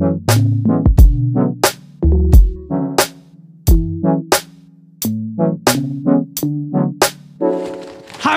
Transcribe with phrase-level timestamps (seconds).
[0.00, 0.08] Hi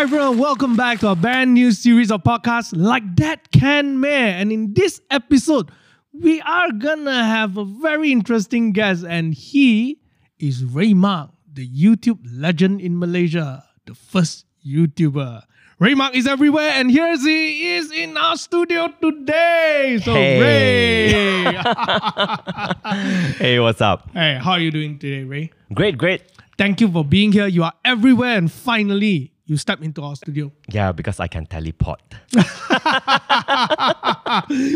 [0.02, 4.10] everyone, welcome back to a brand new series of podcasts like that can Meh.
[4.10, 5.72] And in this episode,
[6.12, 10.02] we are gonna have a very interesting guest, and he
[10.40, 15.44] is Ray Mak, the YouTube legend in Malaysia, the first YouTuber.
[15.80, 20.00] Ray Mak is everywhere, and here he is in our studio today.
[20.04, 20.40] So Hey.
[20.40, 21.44] Ray,
[23.38, 24.10] Hey, what's up?
[24.14, 25.52] hey, how are you doing today, Ray?
[25.74, 26.22] Great, great.
[26.58, 27.48] Thank you for being here.
[27.48, 30.52] You are everywhere, and finally, you step into our studio.
[30.70, 32.00] Yeah, because I can teleport.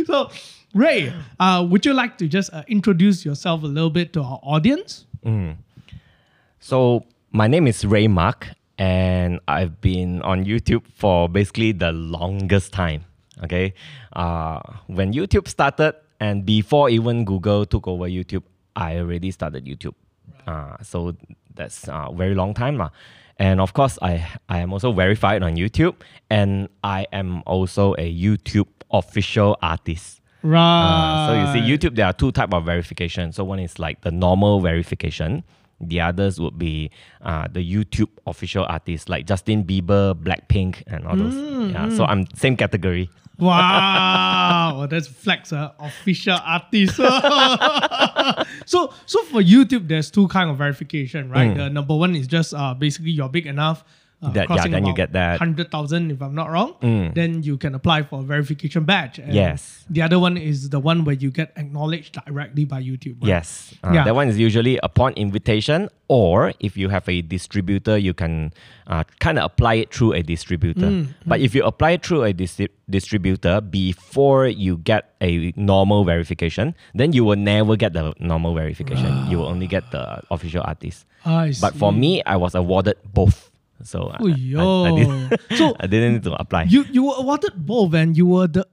[0.08, 0.30] so,
[0.74, 4.40] Ray, uh, would you like to just uh, introduce yourself a little bit to our
[4.42, 5.06] audience?
[6.60, 12.74] So, my name is Ray Mak, and I've been on YouTube for basically the longest
[12.74, 13.06] time.
[13.44, 13.74] Okay.
[14.14, 18.44] Uh, when YouTube started, and before even Google took over YouTube,
[18.76, 19.94] I already started YouTube.
[20.46, 21.16] Uh, so,
[21.56, 22.78] that's a very long time.
[22.78, 22.90] lah.
[23.38, 25.96] And of course, I, I am also verified on YouTube,
[26.30, 30.22] and I am also a YouTube official artist.
[30.42, 30.60] Right.
[30.60, 33.32] Uh, so you see, YouTube there are two type of verification.
[33.32, 35.44] So one is like the normal verification.
[35.80, 41.16] The others would be uh, the YouTube official artists like Justin Bieber, Blackpink, and all
[41.16, 41.36] those.
[41.72, 41.90] Yeah.
[41.90, 43.10] So I'm same category.
[43.40, 46.96] Wow, that's flex, uh, official artist.
[48.66, 51.56] so, so for YouTube, there's two kind of verification, right?
[51.56, 53.84] The number one is just uh, basically you're big enough.
[54.20, 54.34] Uh, Mm.
[54.34, 55.36] That- yeah, then you get that.
[55.36, 55.40] Mm.
[55.46, 56.74] hundred thousand, if I'm not wrong.
[57.14, 59.20] Then you can apply for a verification badge.
[59.20, 59.86] And Yes.
[59.94, 63.22] The other one is the one where you get acknowledged directly by YouTube.
[63.22, 63.30] right?
[63.30, 63.76] Yes.
[63.84, 64.04] Uh, Yeah.
[64.10, 68.54] That one is usually upon invitation, or if you have a distributor, you can
[68.88, 71.06] uh, kind of apply it through a distributor.
[71.30, 76.74] But if you apply it through a distri- distributor before you get a normal verification,
[76.96, 79.30] then you will never get the normal verification.
[79.30, 81.06] You will only get the official artist.
[81.26, 83.52] I But for me, I was awarded both.
[83.84, 86.64] So I, I, I, didn't, So I didn't need to apply.
[86.64, 88.68] You you were awarded both, and you were the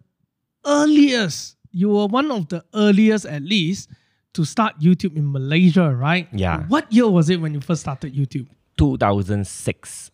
[0.65, 1.57] earliest.
[1.71, 3.91] You were one of the earliest, at least,
[4.35, 6.29] to start YouTube in Malaysia, right?
[6.33, 6.65] Yeah.
[6.69, 8.47] What year was it when you first started YouTube?
[8.79, 10.11] 2006.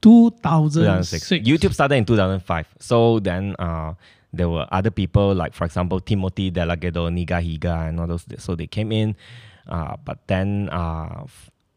[0.00, 1.28] 2006.
[1.28, 1.48] 2006.
[1.48, 2.74] YouTube started in 2005.
[2.80, 3.94] So then uh,
[4.32, 8.26] there were other people like, for example, Timothy DeLaGhetto, Niga Higa, and all those.
[8.38, 9.14] So they came in.
[9.68, 11.24] Uh, but then uh,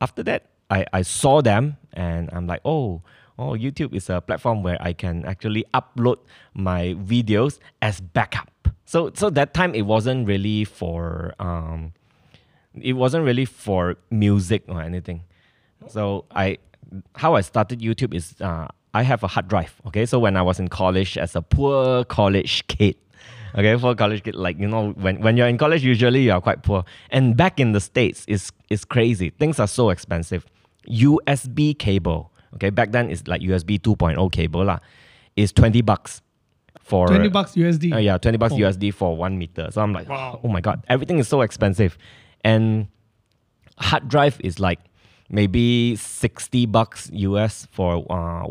[0.01, 3.01] after that, I, I saw them and I'm like, oh,
[3.37, 6.17] oh, YouTube is a platform where I can actually upload
[6.53, 8.49] my videos as backup.
[8.85, 11.93] So so that time it wasn't really for um,
[12.81, 15.23] it wasn't really for music or anything.
[15.87, 16.57] So I,
[17.15, 19.73] how I started YouTube is uh, I have a hard drive.
[19.87, 22.95] Okay, so when I was in college as a poor college kid,
[23.55, 26.41] okay, for college kid, like you know, when when you're in college, usually you are
[26.41, 26.83] quite poor.
[27.09, 29.29] And back in the states, is is crazy.
[29.31, 30.45] Things are so expensive.
[30.87, 34.79] USB cable, okay, back then it's like USB 2.0 cable lah,
[35.35, 36.21] is twenty bucks
[36.79, 37.93] for 20 bucks USD.
[37.93, 38.57] uh, yeah, 20 bucks Oh.
[38.57, 39.69] USD for one meter.
[39.71, 40.39] So I'm like, Wow.
[40.43, 41.97] oh my God, everything is so expensive.
[42.43, 42.87] And
[43.79, 44.79] hard drive is like
[45.29, 48.45] maybe 60 bucks US for uh,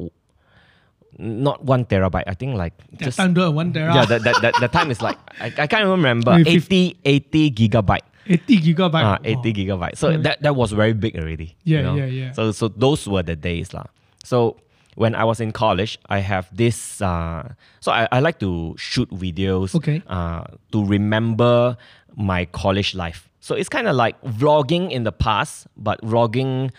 [1.18, 2.24] not one terabyte.
[2.26, 3.16] I think like just.
[3.18, 3.90] time, the one there.
[3.90, 6.98] Yeah, that, that, that, the time is like, I, I can't even remember, Maybe 80,
[7.04, 8.00] 80 gigabyte.
[8.26, 9.04] 80 gigabyte.
[9.04, 9.96] Uh, 80 gigabyte.
[9.96, 10.16] So Yeah.
[10.18, 11.56] that, that was very big already.
[11.64, 11.94] you Yeah, know?
[11.96, 12.32] yeah, yeah.
[12.32, 13.84] So so those were the days lah.
[14.24, 14.56] So
[14.96, 17.02] when I was in college, I have this.
[17.02, 19.74] Uh, so I, I like to shoot videos.
[19.74, 20.02] Okay.
[20.06, 21.76] Uh, to remember
[22.16, 23.28] my college life.
[23.40, 26.70] So it's kind of like vlogging in the past, but vlogging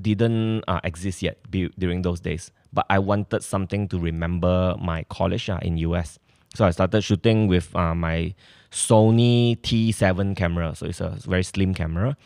[0.00, 2.50] didn't uh, exist yet be- during those days.
[2.72, 6.18] But I wanted something to remember my college uh, in US.
[6.54, 8.34] So I started shooting with uh, my
[8.70, 10.74] Sony T7 camera.
[10.74, 12.16] So it's a very slim camera.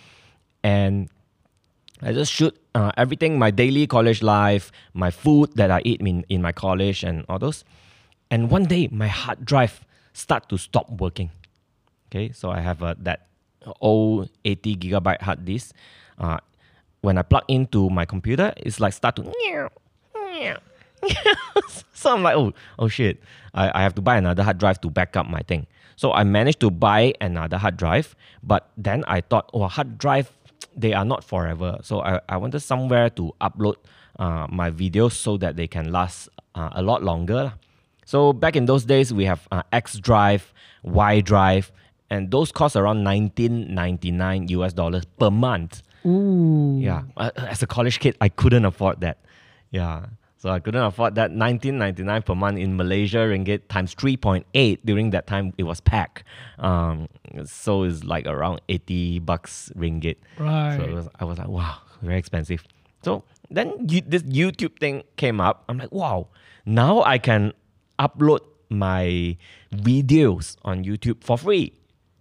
[0.62, 1.09] And
[2.03, 6.25] I just shoot uh, everything, my daily college life, my food that I eat in,
[6.28, 7.65] in my college and all those.
[8.31, 11.31] And one day, my hard drive start to stop working.
[12.09, 13.26] Okay, so I have a, that
[13.81, 15.75] old 80 gigabyte hard disk.
[16.19, 16.38] Uh,
[17.00, 19.23] when I plug into my computer, it's like start to
[21.93, 23.20] so I'm like, oh, oh shit,
[23.52, 25.67] I, I have to buy another hard drive to back up my thing.
[25.96, 30.32] So I managed to buy another hard drive, but then I thought, oh, hard drive,
[30.76, 31.79] they are not forever.
[31.82, 33.76] So I, I wanted somewhere to upload
[34.19, 37.55] uh, my videos so that they can last uh, a lot longer.
[38.06, 40.52] So back in those days, we have uh, X drive,
[40.82, 41.73] Y drive,
[42.11, 45.82] and those cost around 1999 US dollars per month.
[46.06, 46.79] Ooh.
[46.81, 49.19] Yeah, uh, as a college kid, I couldn't afford that.
[49.70, 50.06] Yeah,
[50.44, 54.44] So I couldn't afford that 1999 per month in Malaysia ringgit times 3.8
[54.85, 56.23] during that time it was pack.
[56.58, 57.08] Um,
[57.46, 60.17] so it's like around 80 bucks ringgit.
[60.38, 60.76] Right.
[60.76, 62.62] So it was, I was like, wow, very expensive.
[63.00, 65.64] So then you, this YouTube thing came up.
[65.70, 66.29] I'm like, wow,
[66.67, 67.55] now I can
[67.99, 69.38] upload my
[69.73, 71.73] videos on YouTube for free,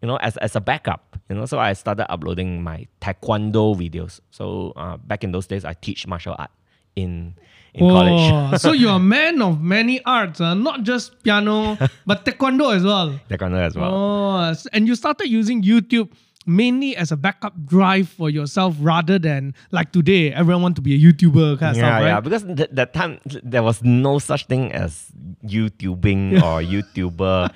[0.01, 1.45] you know, as, as a backup, you know.
[1.45, 4.21] So I started uploading my taekwondo videos.
[4.31, 6.51] So uh, back in those days, I teach martial art
[6.95, 7.35] in
[7.73, 8.53] in college.
[8.53, 12.83] Oh, so you're a man of many arts, uh, not just piano, but taekwondo as
[12.83, 13.19] well.
[13.29, 13.93] taekwondo as well.
[13.93, 16.11] Oh, and you started using YouTube
[16.45, 20.93] mainly as a backup drive for yourself rather than like today, everyone want to be
[20.93, 22.07] a YouTuber kind of yeah, stuff, right?
[22.07, 22.19] yeah.
[22.19, 25.11] Because th- that time there was no such thing as
[25.45, 27.51] YouTubing or YouTuber.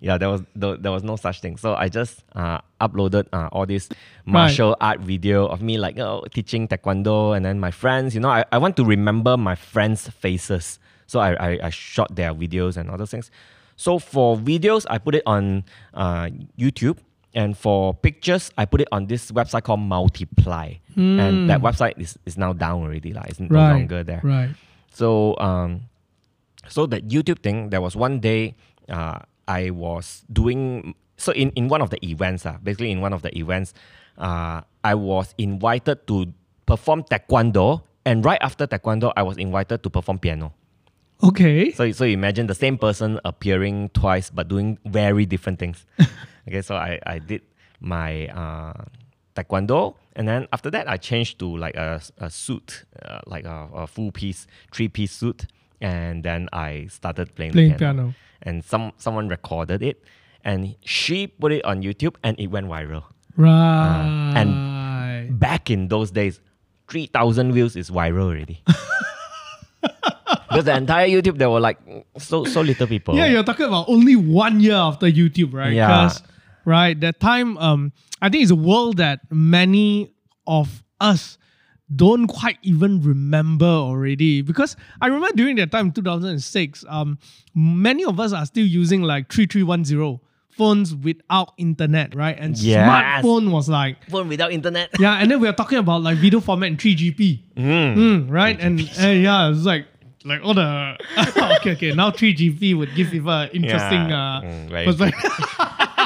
[0.00, 1.56] Yeah, there was th- there was no such thing.
[1.58, 3.88] So I just uh, uploaded uh, all this
[4.24, 8.14] martial art video of me like oh, teaching taekwondo, and then my friends.
[8.14, 12.14] You know, I, I want to remember my friends' faces, so I, I I shot
[12.16, 13.30] their videos and all those things.
[13.76, 15.64] So for videos, I put it on
[15.94, 16.98] uh, YouTube.
[17.32, 20.74] And for pictures, I put it on this website called Multiply.
[20.96, 23.12] And that website is, is now down already.
[23.14, 23.54] Like, it's no Hmm.
[23.86, 24.20] Longer there.
[24.24, 24.50] Right.
[24.90, 25.82] So um,
[26.66, 28.56] so that YouTube thing, there was one day
[28.88, 29.20] uh,
[29.50, 33.22] I was doing so in, in one of the events, uh, basically in one of
[33.22, 33.74] the events,
[34.16, 36.32] uh, I was invited to
[36.66, 40.54] perform taekwondo, and right after taekwondo, I was invited to perform piano.
[41.22, 41.72] Okay.
[41.72, 45.84] So so imagine the same person appearing twice but doing very different things.
[46.48, 47.42] okay, so I, I did
[47.80, 48.84] my uh,
[49.34, 53.68] taekwondo, and then after that I changed to like a, a suit, uh, like a,
[53.74, 55.46] a full piece, three piece suit,
[55.80, 58.02] and then I started playing, Playing the piano.
[58.02, 58.14] piano.
[58.42, 60.02] And some someone recorded it,
[60.44, 63.04] and she put it on YouTube, and it went viral.
[63.36, 64.32] Right.
[64.36, 64.70] and-
[65.38, 66.40] Back in those days,
[66.88, 68.62] three thousand views is viral already.
[69.80, 71.78] because the entire YouTube there were like
[72.18, 73.16] so so little people.
[73.16, 75.72] Yeah, you're talking about only one year after YouTube, right?
[75.72, 76.10] Yeah.
[76.64, 80.12] right, that time, um, I think it's a world that many
[80.46, 81.38] of us
[81.94, 84.42] don't quite even remember already.
[84.42, 87.18] Because I remember during that time, 2006, um,
[87.54, 90.20] many of us are still using like 3310
[90.56, 92.36] phones without internet, right?
[92.38, 92.86] And Yes.
[93.24, 94.90] smartphone was like phone without internet.
[95.00, 97.40] yeah, and then we are talking about like video format in 3GP.
[97.56, 98.60] Mm, right?
[98.60, 99.86] And uh, yeah, it's like
[100.24, 100.96] like all the
[101.58, 101.92] okay, okay.
[101.92, 104.36] Now 3GP would give people an interesting Yeah.
[104.38, 105.32] uh Mm, very perspective.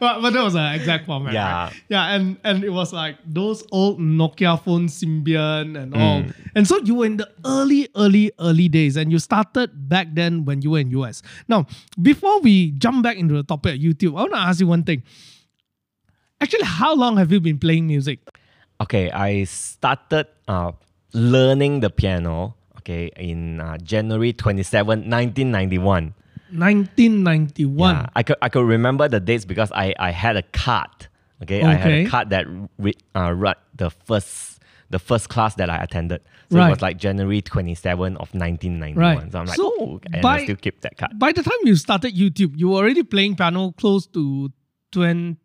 [0.00, 1.32] but, but that was an exact format.
[1.32, 1.64] Yeah.
[1.64, 1.82] Right?
[1.88, 6.22] Yeah, and and it was like those old Nokia phone Symbian and all.
[6.22, 6.34] Mm.
[6.54, 10.44] And so you were in the early, early, early days, and you started back then
[10.44, 11.22] when you were in US.
[11.48, 11.66] Now,
[12.00, 14.84] before we jump back into the topic of YouTube, I want to ask you one
[14.84, 15.02] thing.
[16.40, 18.18] Actually, how long have you been playing music?
[18.80, 20.72] Okay, I started uh,
[21.14, 22.56] learning the piano.
[22.78, 26.14] Okay, in uh, January 27, 1991.
[26.52, 27.94] 1991.
[27.94, 30.90] Yeah, I could I could remember the dates because I, I had a card.
[31.42, 32.46] Okay, I had a card that
[32.78, 34.60] re, uh, read the first
[34.90, 36.20] the first class that I attended.
[36.50, 38.94] So it was like January 27 of 1991.
[39.16, 39.32] Right.
[39.32, 41.18] So I'm like, So oh, and by- I still keep that card.
[41.18, 44.52] By the time you started YouTube, you were already playing piano close to
[44.90, 45.36] 20,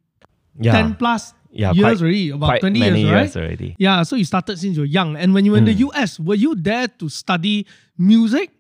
[0.60, 3.22] Yeah, 10 plus yeah, years quite- already, about quite 20 many years, right?
[3.22, 3.76] years already.
[3.80, 5.16] Yeah, so you started since you were young.
[5.16, 5.88] And when you were in the Hmm.
[5.96, 7.66] US, were you there to study
[7.98, 8.52] music?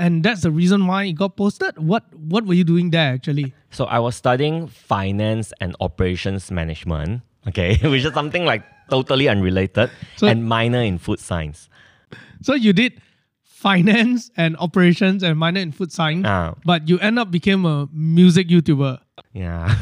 [0.00, 1.76] And that's the reason why it got posted?
[1.76, 3.52] What what were you doing there actually?
[3.70, 7.20] So I was studying finance and operations management.
[7.48, 11.68] Okay, which is something like totally unrelated, So- and minor in food science.
[12.40, 12.96] So you did
[13.44, 16.54] finance and operations and minor in food science, Ah.
[16.64, 18.98] but you end up became a music YouTuber.
[19.36, 19.68] Yeah.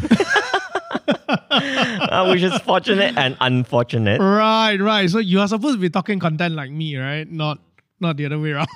[1.49, 4.21] Uh, which is fortunate and unfortunate.
[4.21, 5.09] Right, right.
[5.11, 7.31] So you are supposed to be talking content like me, right?
[7.31, 7.59] Not
[8.01, 8.69] not the other way around.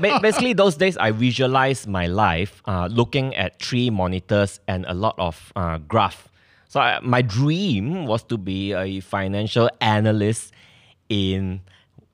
[0.22, 5.14] Basically, those days I visualized my life uh, looking at three monitors and a lot
[5.18, 6.28] of uh, graph.
[6.68, 10.52] So I, my dream was to be a financial analyst
[11.08, 11.60] in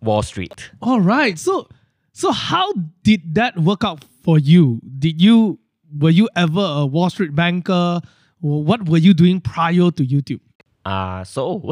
[0.02, 0.70] Wall Street.
[0.82, 1.38] All right.
[1.38, 1.68] So
[2.12, 2.72] so how
[3.04, 4.80] did that work out for you?
[4.98, 5.58] Did you
[5.96, 8.00] were you ever a Wall Street banker?
[8.40, 10.40] What were you doing prior to YouTube?
[10.84, 11.70] Uh, so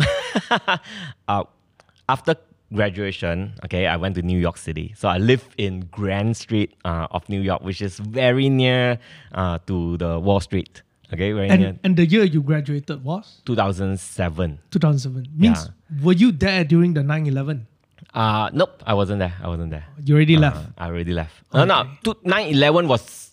[1.29, 1.45] uh,
[2.09, 2.37] after
[2.73, 4.93] graduation, okay, I went to New York City.
[4.97, 8.99] So I live in Grand Street uh, of New York, which is very near
[9.33, 10.83] uh, to the Wall Street.
[11.13, 11.69] Okay, very near.
[11.69, 14.59] And and the year you graduated was 2007.
[14.71, 15.29] 2007.
[15.37, 15.71] Means
[16.03, 17.67] were you there during the 9/11?
[18.13, 19.35] Uh, nope, I wasn't there.
[19.43, 19.85] I wasn't there.
[20.03, 20.57] You already left.
[20.57, 21.35] Uh, I already left.
[21.53, 22.29] No, no, Okay.
[22.31, 23.31] 9-11 was...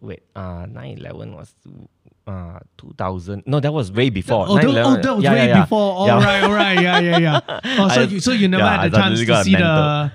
[0.00, 1.54] Wait, uh, 9-11 was
[2.28, 3.42] uh, 2000...
[3.46, 4.46] No, that was way before.
[4.48, 5.60] Oh, that, 9/11 oh, that was yeah, way yeah, yeah.
[5.64, 5.92] before.
[5.94, 6.24] All Yeah.
[6.24, 7.40] right, all right, yeah, yeah, yeah.
[7.80, 10.12] Oh, so I- you so you never yeah, had the chance to see the.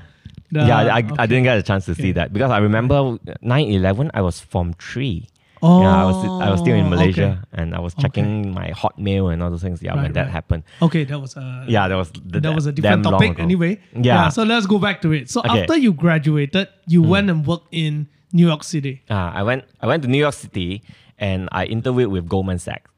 [0.51, 4.11] The- yeah, I, I didn't get a chance to see that because I remember 9/11.
[4.13, 5.27] I was from three.
[5.65, 6.17] Oh, yeah, I was
[6.47, 7.61] I was still in Malaysia okay.
[7.61, 9.81] and I was checking my Hotmail and all those things.
[9.81, 10.29] Yeah, Right, when that right.
[10.29, 10.63] happened.
[10.81, 13.79] Okay, that was a Yeah, that was th- that was a different topic anyway.
[13.95, 14.27] Yeah.
[14.29, 15.29] So let's go back to it.
[15.31, 15.61] So Okay.
[15.61, 19.01] After you graduated, you went and worked in New York City.
[19.09, 20.83] Uh, I went I went to New York City
[21.23, 22.91] and I interviewed with Goldman Sachs.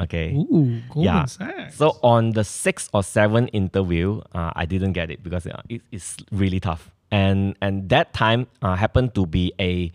[0.00, 0.32] Okay.
[0.32, 1.24] Ooh, Goldman yeah.
[1.26, 1.76] Sachs.
[1.76, 5.82] So on the sixth or seventh interview, uh, I didn't get it because uh, it,
[5.92, 6.90] it's really tough.
[7.12, 9.92] And and that time uh, happened to be a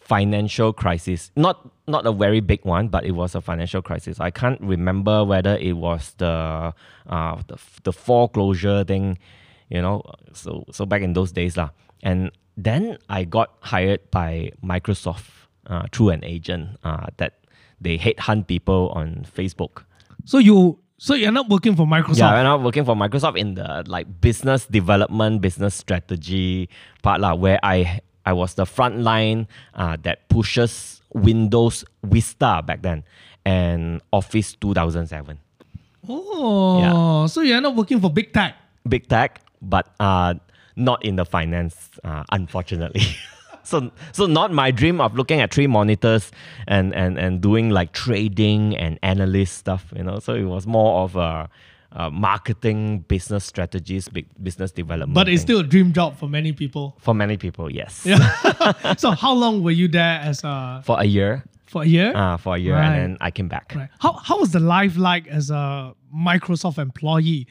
[0.00, 1.30] financial crisis.
[1.36, 1.56] Not
[1.86, 4.18] not a very big one, but it was a financial crisis.
[4.18, 6.74] I can't remember whether it was the
[7.08, 9.18] uh, the, the foreclosure thing,
[9.70, 10.02] you know.
[10.34, 11.70] So so back in those days lah.
[12.02, 17.40] And then I got hired by Microsoft uh, through an agent uh, that
[17.80, 19.84] they headhunt people on Facebook.
[20.24, 22.18] so you so you end up working for Microsoft.
[22.18, 26.68] Yeah, I'm not working for Microsoft in the like business development, business strategy
[27.02, 32.82] part lah, where I I was the front line uh, that pushes Windows Vista back
[32.82, 33.02] then
[33.46, 35.38] and Office 2007.
[36.08, 37.26] Oh, yeah.
[37.26, 38.56] so you end up working for big tech.
[38.88, 40.34] Big tech, but uh,
[40.76, 43.02] not in the finance, uh, unfortunately.
[43.64, 46.30] so so not my dream of looking at three monitors
[46.66, 50.18] and, and, and doing like trading and analyst stuff, you know.
[50.18, 51.48] So it was more of a,
[51.92, 54.08] a marketing, business strategies,
[54.42, 55.14] business development.
[55.14, 55.46] But it's thing.
[55.56, 56.96] still a dream job for many people.
[56.98, 58.02] for many people, yes.
[58.04, 58.94] Yeah.
[58.96, 62.12] so how long were you there as a For a year, for a year?
[62.14, 62.86] uh, for a year, Right.
[62.86, 63.72] and then I came back.
[63.74, 63.88] Right.
[64.00, 67.46] How how was the life like as a Microsoft employee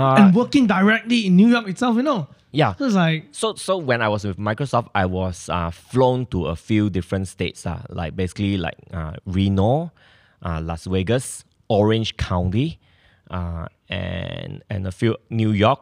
[0.00, 1.96] Uh, and working directly in New York itself?
[1.96, 2.74] You know, yeah.
[2.74, 6.46] so it's like So so when I was with Microsoft, I was uh, flown to
[6.46, 9.92] a few different states, uh, like basically like uh, Reno,
[10.42, 12.80] uh, Las Vegas, Orange County,
[13.30, 15.80] uh, and and a few New York,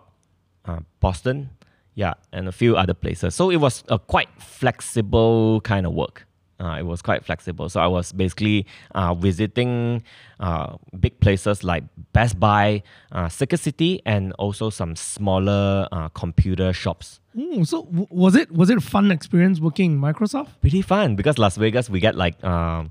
[0.65, 1.51] uh, Boston,
[1.95, 3.35] yeah, and a few other places.
[3.35, 6.28] So it was a quite flexible kind of work.
[6.61, 7.69] Uh, it was quite flexible.
[7.69, 10.03] So I was basically uh, visiting
[10.41, 16.73] uh, big places like Best Buy, uh, Circuit City, and also some smaller uh, computer
[16.73, 17.21] shops.
[17.37, 20.49] mm, so w- was it was it a fun experience working in Microsoft?
[20.61, 22.91] Pretty fun because Las Vegas we get like um,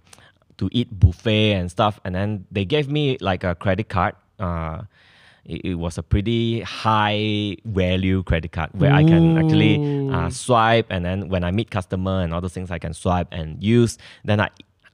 [0.58, 4.16] to eat buffet and stuff, and then they gave me like a credit card.
[4.40, 4.84] Uh,
[5.48, 10.88] it, it was a pretty high value credit card where I can actually uh, swipe,
[10.90, 13.98] and then when I meet customer and all those things, I can swipe and use.
[14.26, 14.50] Then I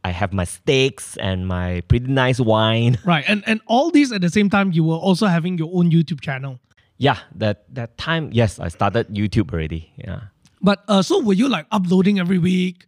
[0.05, 2.98] I have my steaks and my pretty nice wine.
[3.05, 5.91] Right, and and all these at the same time, you were also having your own
[5.91, 6.60] YouTube channel.
[6.98, 9.91] Yeah, that that time, yes, I started YouTube already.
[9.98, 10.29] Yeah.
[10.62, 12.86] But uh, so were you like uploading every week?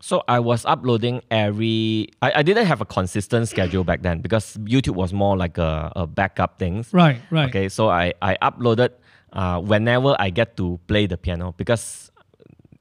[0.00, 2.08] So I was uploading every.
[2.22, 5.92] I, I didn't have a consistent schedule back then because YouTube was more like a,
[5.96, 6.92] a backup things.
[6.92, 7.48] Right, right.
[7.48, 8.90] Okay, so I I uploaded
[9.32, 12.12] uh, whenever I get to play the piano because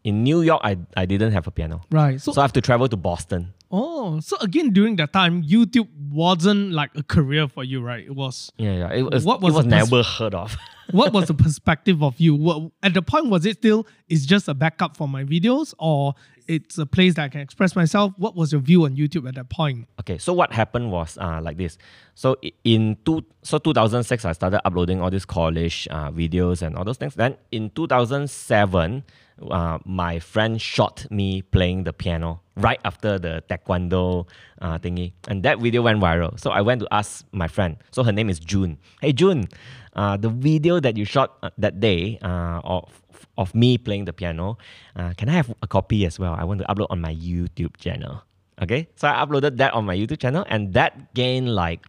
[0.04, 2.22] in New York I I didn't have a piano, Right.
[2.22, 3.54] So, so I have to travel to Boston.
[3.72, 8.06] oh, so again during that time, YouTube wasn't like a career for you, right?
[8.06, 8.52] It was.
[8.58, 8.94] Yeah, yeah.
[8.94, 10.56] It was What was it was never heard of.
[10.92, 12.34] What was the perspective of you?
[12.34, 16.14] What, at the point, was it still it's just a backup for my videos, or
[16.48, 18.14] it's a place that I can express myself?
[18.18, 19.88] What was your view on YouTube at that point?
[20.00, 21.78] Okay, so what happened was uh, like this.
[22.16, 26.84] So in two, so 2006, I started uploading all these college uh, videos and all
[26.84, 27.16] those things.
[27.16, 29.04] Then in 2007,
[29.42, 34.28] uh, my friend shot me playing the piano right after the taekwondo
[34.62, 36.40] uh, thingy, and that video went viral.
[36.40, 37.78] So I went to ask my friend.
[37.92, 38.78] So her name is June.
[39.02, 39.48] Hey June,
[39.96, 42.90] uh, the video that you shot uh, that day uh, of
[43.38, 44.58] of me playing the piano,
[44.96, 46.34] uh, can I have a copy as well?
[46.34, 48.24] I want to upload on my YouTube channel.
[48.62, 51.86] Okay, so I uploaded that on my YouTube channel, and that gained like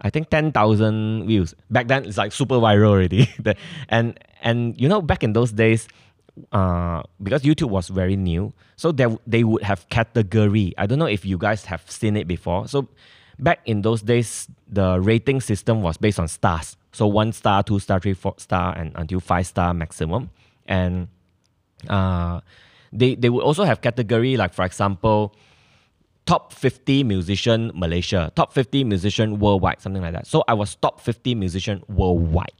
[0.00, 1.54] I think ten thousand views.
[1.70, 3.28] Back then, it's like super viral already.
[3.88, 5.88] And and you know, back in those days,
[6.52, 10.74] uh, because YouTube was very new, so they they would have category.
[10.78, 12.68] I don't know if you guys have seen it before.
[12.68, 12.88] So
[13.38, 16.76] back in those days, the rating system was based on stars.
[16.92, 20.30] So one star, two star, three, four star, and until five star maximum.
[20.66, 21.08] And
[21.88, 22.40] uh,
[22.92, 25.34] they they would also have category like for example
[26.28, 30.26] top 50 musician Malaysia, top 50 musician worldwide, something like that.
[30.26, 32.52] So I was top 50 musician worldwide.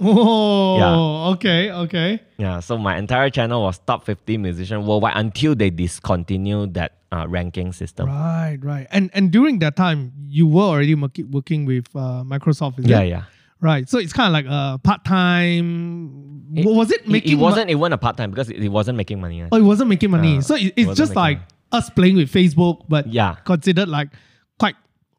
[0.00, 1.32] Oh, yeah.
[1.34, 2.20] okay, okay.
[2.38, 7.26] Yeah, so my entire channel was top 50 musician worldwide until they discontinued that uh,
[7.28, 8.08] ranking system.
[8.08, 8.86] Right, right.
[8.90, 13.08] And and during that time, you were already working with uh, Microsoft, is Yeah, it?
[13.08, 13.22] yeah.
[13.60, 13.88] Right.
[13.88, 16.48] So it's kind of like a part time.
[16.56, 17.32] It- Was it It, making?
[17.32, 19.44] it mo- wasn't even a part time because it, it wasn't making money.
[19.52, 20.38] Oh, it wasn't making money.
[20.38, 21.46] Uh, so it, it it's wasn't just like money.
[21.72, 23.34] us playing with Facebook, but Yeah.
[23.44, 24.08] considered like
[24.58, 24.76] quite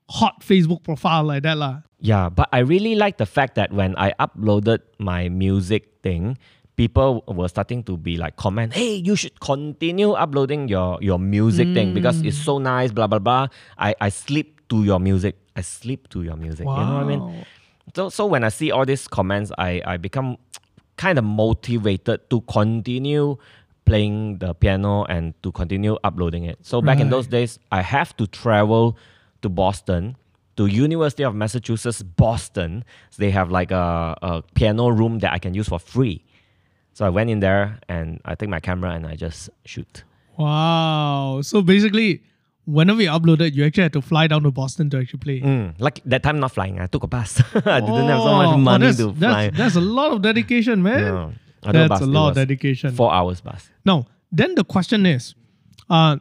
[0.09, 1.81] hot Facebook profile like that lah.
[2.01, 6.37] Yeah, but I really like the fact that when I uploaded my music thing,
[6.75, 11.73] people were starting to be like comment, hey, you should continue uploading your your music
[11.73, 11.93] thing mm.
[11.93, 13.47] because it's so nice, blah blah blah.
[13.77, 15.37] I, I sleep to your music.
[15.55, 16.65] I sleep to your music.
[16.65, 17.45] You know what I mean?
[17.95, 20.37] So so when I see all these comments, I, I become
[20.97, 23.37] kind of motivated to continue
[23.85, 26.57] playing the piano and to continue uploading it.
[26.61, 28.97] So back in those days, I have to travel
[29.41, 30.15] to Boston,
[30.57, 32.83] to University of Massachusetts, Boston.
[33.09, 36.23] So they have like a, a piano room that I can use for free.
[36.93, 40.03] So I went in there and I take my camera and I just shoot.
[40.37, 41.39] Wow.
[41.41, 42.23] So basically,
[42.65, 45.41] whenever you uploaded, you actually had to fly down to Boston to actually play.
[45.41, 47.41] Mm, like that time not flying, I took a bus.
[47.55, 49.49] I didn't have so much Oh, money that's, to that's, fly.
[49.51, 51.35] That's a lot of dedication, man.
[51.63, 51.71] Yeah.
[51.71, 52.01] That's bus.
[52.01, 52.91] a lot of dedication.
[52.93, 53.69] Four hours bus.
[53.85, 55.35] Now, then the question is,
[55.89, 56.17] uh,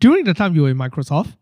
[0.00, 1.34] during the time you were in Microsoft,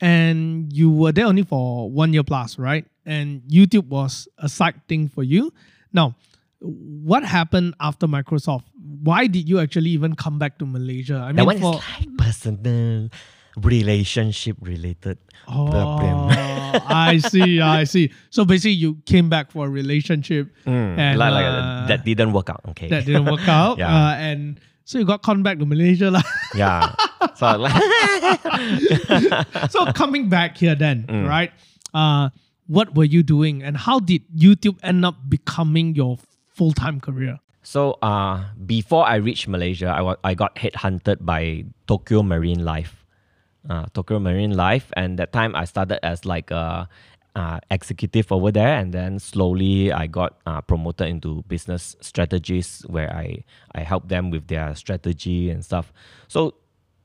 [0.00, 2.84] and you were there only for one year plus, right?
[3.04, 5.52] And YouTube was a side thing for you.
[5.92, 6.14] Now,
[6.60, 8.64] what happened after Microsoft?
[9.02, 11.16] Why did you actually even come back to Malaysia?
[11.22, 13.08] I That mean, one for like personal,
[13.56, 15.18] relationship related.
[15.48, 16.28] oh, problem.
[16.88, 18.10] I see, I see.
[18.30, 22.32] So basically, you came back for a relationship, and Mm, like, like uh, that didn't
[22.32, 22.60] work out.
[22.74, 22.88] Okay.
[22.88, 23.88] that didn't work out, Yeah.
[23.94, 26.22] uh, and so you got called back to Malaysia, lah.
[26.54, 26.92] yeah.
[27.34, 27.72] So like,
[29.70, 31.28] so coming back here then, Mm.
[31.28, 31.52] right?
[31.94, 32.30] Uh,
[32.66, 36.18] what were you doing and how did YouTube end up becoming your
[36.54, 37.38] full time career?
[37.62, 43.02] so uh, before I reached Malaysia, I wa- I got headhunted by Tokio Marine Life.
[43.68, 46.86] Uh, Tokio Marine Life, and that time I started as like a
[47.34, 53.10] uh, executive over there, and then slowly I got uh, promoted into business strategies where
[53.10, 53.42] I
[53.74, 55.92] I help them with their strategy and stuff.
[56.28, 56.54] So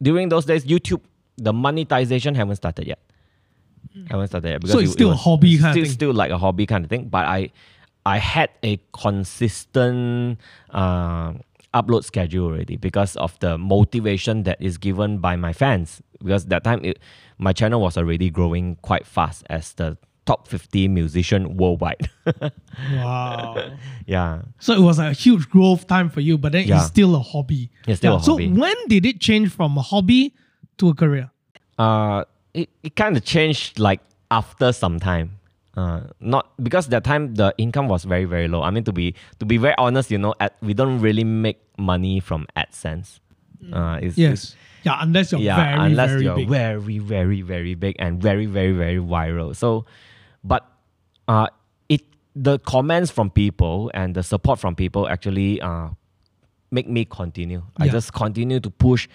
[0.01, 1.01] during those days, YouTube
[1.37, 2.99] the monetization haven't started yet.
[4.09, 5.91] Haven't started yet because So it's it- it still a hobby kind of still, thing.
[5.93, 7.51] Still like a hobby kind of thing, but I
[8.05, 10.39] I had a consistent
[10.71, 11.33] uh,
[11.73, 16.01] upload schedule already because of the motivation that is given by my fans.
[16.19, 16.99] Because that time it,
[17.37, 19.97] my channel was already growing quite fast as the
[20.31, 22.09] top 50 musician worldwide.
[22.95, 23.71] Wow.
[24.05, 24.41] yeah.
[24.59, 26.77] so it was a huge growth time for you, but then Yeah.
[26.77, 27.69] it's still a hobby.
[27.87, 28.47] It's still a hobby.
[28.47, 30.33] So when did it change from a hobby
[30.77, 31.29] to a career?
[31.79, 35.27] uh, it, it kind of changed like after some time.
[35.77, 38.61] Uh, not because that time the income was very very low.
[38.61, 41.59] I mean to be to be very honest, you know, at, we don't really make
[41.77, 43.19] money from AdSense.
[43.71, 46.49] Uh, it's, it's- Yeah, unless you're yeah, very, unless very you're big.
[46.49, 49.55] very very very big and very very very viral.
[49.55, 49.85] So,
[50.43, 50.65] but
[51.27, 51.47] uh,
[51.89, 52.01] it
[52.35, 55.89] the comments from people and the support from people actually uh
[56.71, 57.63] make me continue.
[57.77, 59.07] I just continue to push.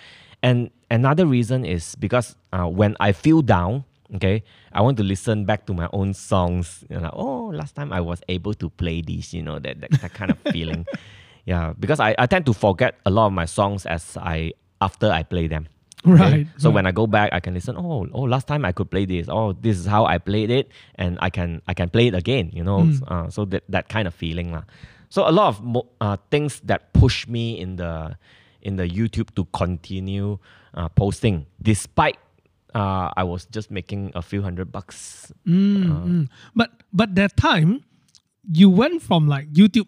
[0.43, 3.85] And another reason is because uh, when I feel down,
[4.17, 6.85] okay, I want to listen back to my own songs.
[6.91, 9.91] You know, oh, last time I was able to play this, you know, that, that,
[10.03, 10.87] that kind of feeling.
[11.47, 15.09] Yeah, because I, I tend to forget a lot of my songs as I after
[15.13, 15.69] I play them.
[16.23, 16.47] Right.
[16.57, 16.75] So right.
[16.77, 17.75] when I go back, I can listen.
[17.77, 19.27] Oh, oh, last time I could play this.
[19.29, 22.51] Oh, this is how I played it, and I can I can play it again.
[22.55, 23.03] You know, Mm.
[23.11, 24.63] uh, so that that kind of feeling lah.
[25.11, 28.15] So a lot of mo- uh, things that push me in the
[28.63, 30.39] in the YouTube to continue
[30.75, 32.19] uh, posting, despite
[32.75, 35.33] uh, I was just making a few hundred bucks.
[35.47, 36.25] Mm, uh, mm.
[36.55, 37.83] But but that time,
[38.47, 39.87] you went from like YouTube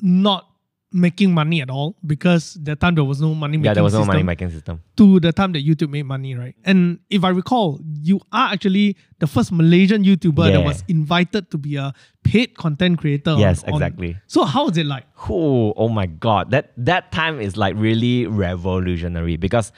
[0.00, 0.51] not
[0.92, 3.64] making money at all because that time there was no money making system.
[3.64, 4.80] Yeah, there was no money making system.
[4.96, 6.54] to the time that YouTube made money, right?
[6.64, 11.58] And if I recall, you are actually the first Malaysian YouTuber that was invited to
[11.58, 11.92] be a
[12.24, 13.36] paid content creator.
[13.38, 14.16] Yes, on- on- exactly.
[14.26, 15.04] So how is it like?
[15.28, 19.72] Oh, oh my god, that that time is like really revolutionary because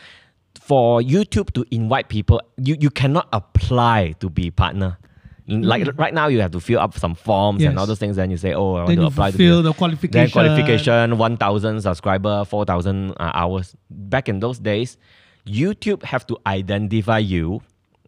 [0.61, 4.99] for YouTube to invite people, you, you cannot apply to be partner.
[5.47, 7.71] Like right now, you have to fill up some forms Yes.
[7.71, 8.17] and all those things.
[8.17, 10.13] Then you say, "Oh, I want Then to apply to be the qualification.
[10.13, 13.77] then qualification, one thousand subscriber, four thousand uh, hours.
[13.91, 14.97] Back in those days,
[15.47, 17.61] YouTube have to identify you.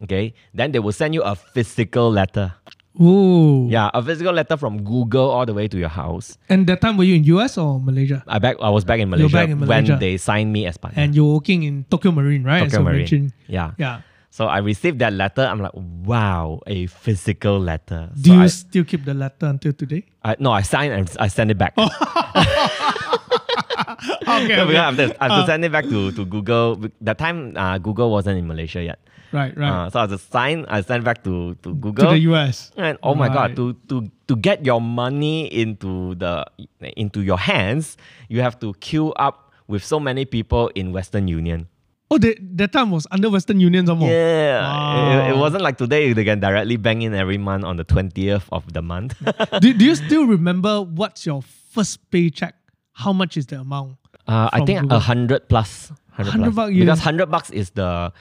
[0.03, 2.53] Okay, then they will send you a physical letter.
[2.99, 3.67] Ooh.
[3.69, 6.37] Yeah, a physical letter from Google all the way to your house.
[6.49, 8.23] And that time were you in US or Malaysia?
[8.27, 8.57] I back.
[8.59, 9.91] I was back in Malaysia, back in Malaysia.
[9.93, 11.01] when they signed me as partner.
[11.03, 12.63] And you were working in Tokio Marine, right?
[12.65, 13.33] Tokio Marine.
[13.45, 13.77] Yeah.
[13.77, 14.01] Yeah.
[14.29, 15.41] So I received that letter.
[15.41, 18.09] I'm like, wow, a physical letter.
[18.13, 20.05] Do so you I, still keep the letter until today?
[20.23, 21.73] I, no, I signed and I send it back.
[21.77, 21.89] okay,
[24.55, 25.45] No, because I have to, I have to Uh.
[25.45, 26.81] send it back to, to Google.
[27.01, 28.99] That time, uh, Google wasn't in Malaysia yet.
[29.31, 29.87] Right, right.
[29.87, 30.65] Uh, so I just sign.
[30.69, 32.05] I send back to, to Google.
[32.05, 32.71] to the US.
[32.77, 36.45] And oh my god, to, to to get your money into the
[36.95, 37.97] into your hands,
[38.29, 41.67] you have to queue up with so many people in Western Union.
[42.09, 44.09] Oh, they, that time was under Western Union some more.
[44.09, 47.83] Yeah, it, it wasn't like today they can directly bank in every month on the
[47.83, 49.15] twentieth of the month.
[49.59, 52.55] do, do you still remember what's your first paycheck,
[52.93, 53.97] how much is the amount?
[54.27, 55.91] Uh, I think a hundred plus.
[56.15, 58.11] 100 bucks, because hundred bucks is the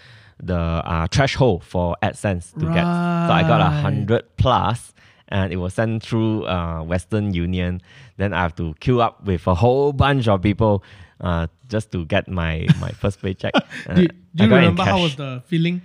[0.43, 2.85] the uh, threshold for AdSense to get.
[2.85, 4.93] So I got a hundred plus,
[5.29, 7.81] and it was sent through uh, Western Union.
[8.19, 10.83] Then I have to queue up with a whole bunch of people
[11.21, 13.55] uh, just to get my my first paycheck.
[13.89, 15.81] Uh, Do, do I you got it in remember how was the feeling?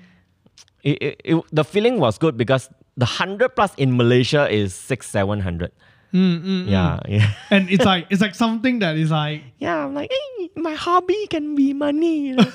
[0.83, 5.09] it, it, it- the feeling was good because the hundred plus in Malaysia is six
[5.09, 5.71] seven hundred.
[6.13, 6.69] Mm, mm, mm.
[6.69, 9.85] Yeah, yeah, And it's like it's like something that is like yeah.
[9.85, 12.27] I'm like, hey, my hobby can be money.
[12.27, 12.51] you know.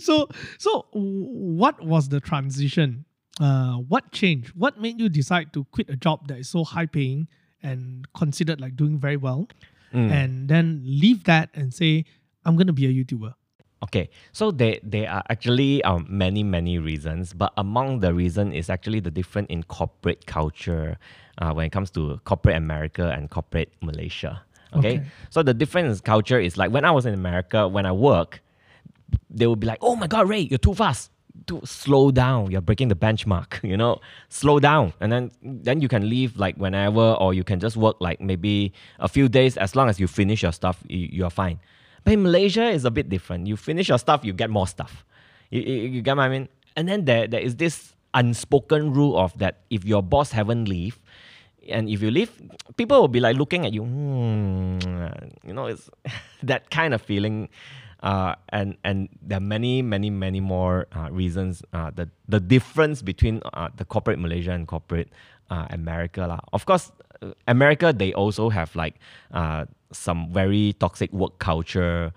[0.00, 3.04] so so what was the transition
[3.40, 6.86] uh what changed what made you decide to quit a job that is so high
[6.86, 7.28] paying
[7.62, 9.48] and considered like doing very well
[9.92, 10.10] Mm.
[10.10, 12.04] and then leave that and say
[12.44, 13.34] i'm gonna be a youtuber
[13.82, 18.68] Okay, so there there are actually um, many many reasons, but among the reason is
[18.70, 20.98] actually the difference in corporate culture
[21.38, 24.42] uh, when it comes to corporate America and corporate Malaysia.
[24.74, 24.98] Okay?
[24.98, 25.06] Okay.
[25.30, 28.42] so the difference in culture is like when I was in America, when I work,
[29.30, 31.12] they would be like, "Oh my God, Ray, you're too fast.
[31.46, 32.50] To slow down.
[32.50, 33.62] You're breaking the benchmark.
[33.68, 37.60] You know, slow down." And then then you can leave like whenever, or you can
[37.60, 39.56] just work like maybe a few days.
[39.56, 41.60] As long as you finish your stuff, you, you're fine.
[42.04, 43.46] But in Malaysia, it's a bit different.
[43.46, 45.04] You finish your stuff, you get more stuff.
[45.50, 46.48] You, you, you get what I mean?
[46.76, 50.98] And then there, there is this unspoken rule of that if your boss haven't leave,
[51.68, 52.30] and if you leave,
[52.76, 53.84] people will be like looking at you.
[53.84, 54.78] Hmm,
[55.46, 55.90] you know, it's
[56.42, 57.48] that kind of feeling.
[58.02, 61.62] Uh, and and there are many many many more uh, reasons.
[61.72, 65.08] Uh, the the difference between uh, the corporate Malaysia and corporate
[65.50, 66.38] uh, America lah.
[66.52, 66.92] Of course,
[67.48, 68.94] America they also have like
[69.90, 72.12] some very toxic work culture,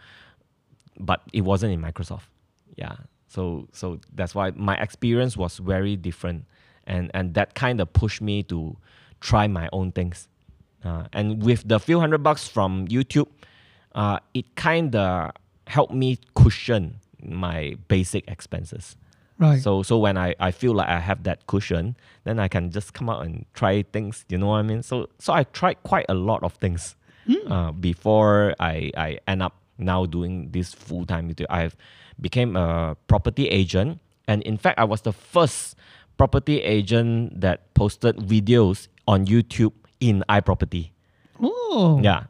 [0.99, 2.29] but it wasn't in Microsoft.
[2.75, 2.97] Yeah.
[3.27, 6.45] So so that's why my experience was very different,
[6.85, 8.77] and and that kind of pushed me to
[9.19, 10.27] try my own things.
[10.83, 13.29] And with the few hundred bucks from YouTube,
[14.33, 15.31] it kind of
[15.67, 18.95] helped me cushion my basic expenses.
[19.37, 22.71] right So so when I, I feel like I have that cushion, then I can
[22.71, 24.25] just come out and try things.
[24.29, 24.83] You know what I mean?
[24.83, 26.95] So so I tried quite a lot of things
[27.47, 31.29] uh, before I, I end up now doing this full time.
[31.29, 31.47] YouTube.
[31.49, 31.75] I've
[32.19, 35.75] became a property agent, and in fact, I was the first
[36.17, 40.91] property agent that posted videos on YouTube in iProperty.
[41.39, 42.25] oh Yeah,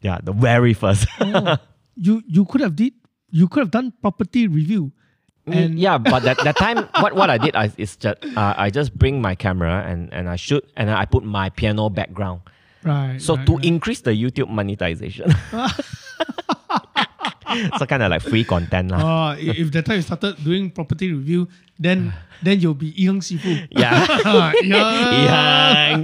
[0.00, 1.06] yeah, the very first.
[1.20, 1.56] Oh.
[1.96, 2.92] you you could have did
[3.30, 4.92] you could have done property review
[5.46, 8.54] And and yeah, but that, that time, what, what I did I, is just uh,
[8.58, 12.42] I just bring my camera and, and I shoot and I put my piano background.
[12.82, 13.64] right So right, to right.
[13.70, 15.30] increase the YouTube monetization.
[17.78, 19.38] so kind of like free content lah.
[19.38, 21.46] I- if that time you started doing property review,
[21.78, 22.10] then
[22.42, 23.70] then you'll be Yang Sifu.
[23.70, 24.02] Yeah.
[24.66, 26.02] yeah.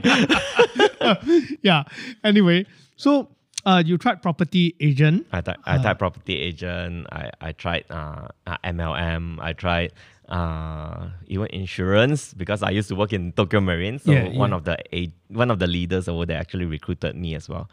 [1.63, 1.83] yeah.
[2.25, 3.29] Anyway, so
[3.65, 5.27] uh, you tried property agent.
[5.33, 7.07] I tried, I tried property agent.
[7.13, 9.39] I, I tried uh, uh, MLM.
[9.41, 9.93] I tried
[10.29, 13.99] uh, even insurance because I used to work in Tokio Marine.
[13.99, 14.57] So Yeah, one yeah.
[14.57, 17.69] of the a- one of the leaders over there actually recruited me as well.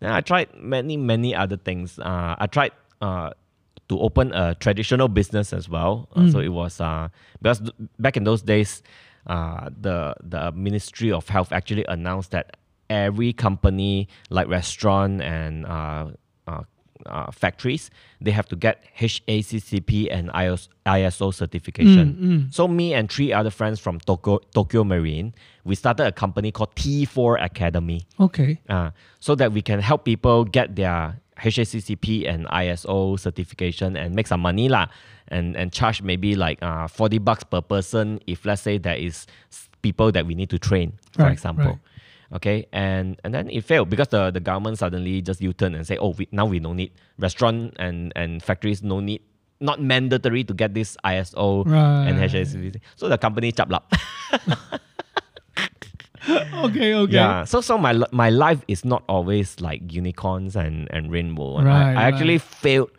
[0.00, 1.98] Then I tried many many other things.
[1.98, 3.30] Uh, I tried uh,
[3.88, 6.08] to open a traditional business as well.
[6.16, 6.32] Uh, Mm.
[6.32, 7.08] so it was uh,
[7.40, 8.82] because th- back in those days,
[9.26, 12.56] uh, the the Ministry of Health actually announced that
[12.92, 16.06] every company like restaurant and uh,
[16.46, 16.62] uh,
[17.06, 22.06] uh, factories they have to get HACCP and IS- ISO certification.
[22.48, 26.52] Mm, So me and three other friends from Tokyo Tokio Marine, we started a company
[26.52, 28.60] called T4 Academy Okay.
[28.68, 34.26] uh, so that we can help people get their HACCP and ISO certification and make
[34.28, 34.86] some money lah,
[35.28, 39.26] and and charge maybe like uh, forty bucks per person if let's say there is
[39.82, 41.80] people that we need to train, for Right, example.
[42.32, 45.86] Okay, and and then it failed because the, the government suddenly just U turn and
[45.86, 49.20] say, oh, we, now we no need restaurant and and factories no need
[49.60, 52.30] not mandatory to get this ISO and Right.
[52.30, 52.80] HACCP.
[52.96, 53.92] So the company chop up.
[56.54, 56.94] Okay.
[56.94, 57.12] Okay.
[57.14, 57.42] Yeah.
[57.44, 61.58] So so my my life is not always like unicorns and and rainbow.
[61.58, 62.42] And Right, I, I actually right.
[62.62, 62.90] failed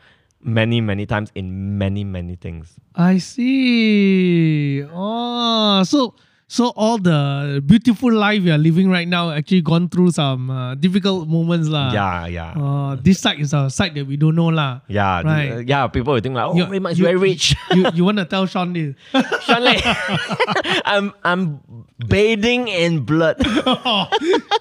[0.44, 2.74] many many times in many many things.
[2.96, 4.84] I see.
[4.92, 6.16] Oh, so
[6.54, 10.76] so all the beautiful life you are living right now actually gone through some uh,
[10.76, 11.90] difficult moments lah.
[11.92, 12.52] yeah, yeah.
[12.54, 14.82] Uh, this side is a side that we don't know lah.
[14.88, 15.50] yeah, right.
[15.52, 15.88] uh, yeah.
[15.90, 17.56] People will think like, oh, You- Raymond is you- very rich.
[17.74, 18.94] you you want to tell Sean this?
[19.50, 19.82] Sean Lei,
[20.86, 21.58] I'm I'm
[22.06, 23.42] bathing in blood.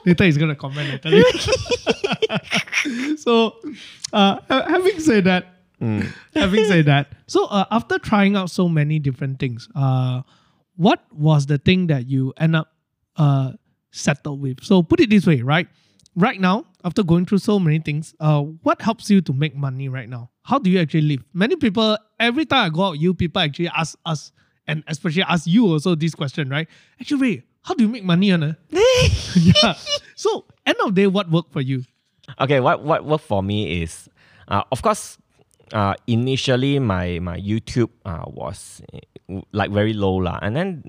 [0.08, 0.96] Later he's gonna comment.
[0.96, 1.28] I tell you.
[3.20, 3.56] so,
[4.16, 5.60] uh, having said that,
[6.32, 10.22] having said that, so uh, after trying out so many different things, uh,
[10.76, 12.72] what was the thing that you end up
[13.16, 13.52] uh
[13.90, 14.62] settled with?
[14.62, 15.68] So put it this way, right?
[16.16, 19.88] right now, after going through so many things, uh, what helps you to make money
[19.88, 20.30] right now?
[20.42, 21.24] How do you actually live?
[21.32, 24.32] Many people, every time I go out, you people actually ask us,
[24.66, 26.68] and especially ask you also this question, right?
[27.00, 28.56] Actually, Ray, how do you make money, Anna?
[28.70, 29.74] yeah.
[30.14, 31.84] So, end of day, what worked for you?
[32.40, 34.08] Okay, what what worked for me is,
[34.48, 35.18] uh, of course,
[35.72, 40.84] uh, initially my my YouTube uh, was uh, like very low lah, and then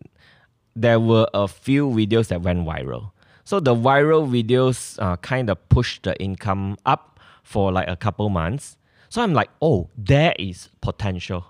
[0.76, 3.12] there were a few videos that went viral.
[3.44, 8.30] So the viral videos uh, kind of pushed the income up for like a couple
[8.30, 8.78] months.
[9.10, 11.46] So I'm like, oh, there is potential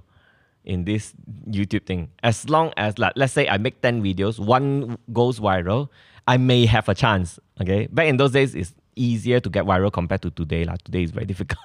[0.66, 1.14] in this
[1.50, 2.10] YouTube thing.
[2.24, 5.90] As long as like let's say I make 10 videos, one goes viral,
[6.28, 7.40] I may have a chance.
[7.62, 7.88] Okay.
[7.88, 10.66] Back in those days it's easier to get viral compared to today.
[10.66, 11.60] Like today is very difficult.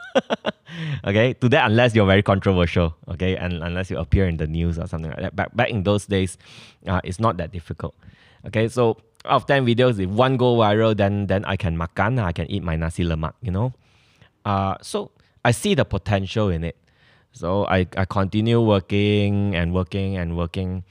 [1.04, 1.34] okay.
[1.34, 5.10] Today unless you're very controversial, okay, and unless you appear in the news or something
[5.10, 5.36] like that.
[5.36, 6.38] Back back in those days,
[6.86, 7.94] uh, it's not that difficult.
[8.46, 12.18] Okay, so out of 10 videos, if one go viral, then then I can makan,
[12.18, 13.72] I can eat my nasi lemak, you know.
[14.44, 15.10] Uh, so
[15.44, 16.76] I see the potential in it.
[17.32, 20.84] So I, I continue working and working and working.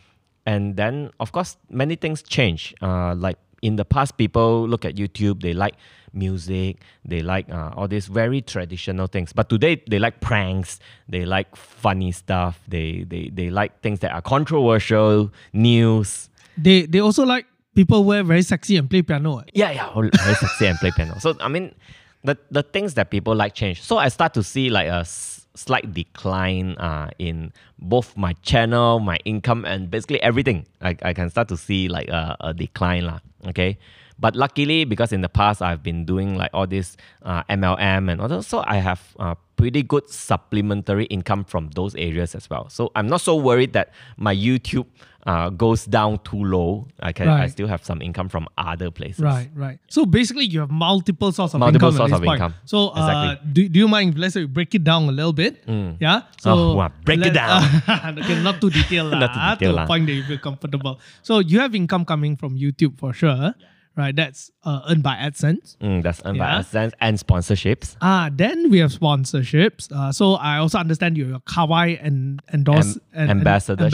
[0.46, 2.74] And then, of course, many things change.
[2.82, 5.76] Uh, like in the past, people look at YouTube, they like
[6.18, 9.32] music, they like uh, all these very traditional things.
[9.34, 14.12] But today, they like pranks, they like funny stuff, they, they, they like things that
[14.12, 16.30] are controversial, news.
[16.58, 19.40] They they also like people wear very sexy and play piano.
[19.40, 19.44] eh?
[19.54, 21.20] Yeah, yeah, very sexy and play piano.
[21.20, 21.76] So I mean,
[22.24, 23.82] the the things that people like change.
[23.82, 29.00] So I start to see like a s- slight decline uh, in both my channel,
[29.00, 30.66] my income, and basically everything.
[30.82, 33.20] I, I can start to see like a, a decline lah.
[33.48, 33.78] Okay.
[34.20, 38.20] But luckily, because in the past I've been doing like all this uh, MLM and
[38.22, 42.70] all that, so I have uh, pretty good supplementary income from those areas as well.
[42.70, 44.86] So I'm not so worried that my YouTube
[45.26, 46.88] uh, goes down too low.
[47.02, 49.20] I can I still have some income from other places.
[49.20, 49.78] Right, right.
[49.90, 51.96] So basically, you have multiple sources of Multiple income.
[51.96, 52.40] at source this of point.
[52.42, 52.54] income.
[52.66, 53.52] So, uh, Exactly.
[53.54, 55.62] do, do you mind if let's say we break it down a little bit?
[56.00, 56.22] Yeah.
[56.40, 56.92] So Oh, wow.
[57.04, 57.62] Break it down.
[58.20, 59.86] okay, not too detailed, Not too detailed to a lah.
[59.88, 61.00] point that you feel comfortable.
[61.22, 63.54] So you have income coming from YouTube for sure,
[63.98, 64.16] right?
[64.16, 65.76] That's uh, earned by AdSense.
[65.78, 66.58] Mm, that's earned Yeah.
[66.58, 67.96] by AdSense and sponsorships.
[68.02, 69.92] Ah, then we have sponsorships.
[69.92, 73.90] Uh, so I also understand you're a Kawai and endorse Am- and, ambassador.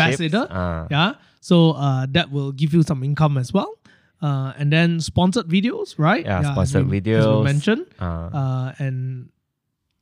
[0.51, 0.87] Ah.
[0.91, 1.13] Yeah.
[1.39, 3.79] So uh, that will give you some income as well.
[4.21, 6.23] Uh, and then sponsored videos, right?
[6.25, 7.43] Yeah, as sponsored we- As we videos.
[7.43, 7.85] mentioned.
[7.99, 9.29] Uh, Uh, and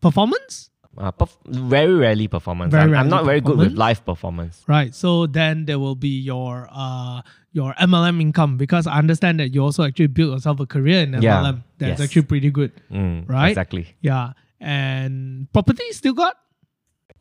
[0.02, 2.72] performance, uh, perf- very rarely performance.
[2.72, 4.64] Very I'm, I'm not very good with live performance.
[4.68, 4.94] right?
[4.94, 7.22] So then there will be your uh
[7.54, 11.12] your MLM income because I understand that you also actually built yourself a career in
[11.12, 11.22] MLM.
[11.24, 11.52] Yeah.
[11.78, 12.02] That's Yes.
[12.02, 13.50] actually pretty good, Mm, Right?
[13.50, 13.88] Exactly.
[14.02, 14.34] yeah.
[14.60, 16.36] And property still got